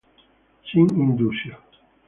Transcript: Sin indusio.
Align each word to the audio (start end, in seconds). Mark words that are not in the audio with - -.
Sin 0.71 0.87
indusio. 0.97 1.57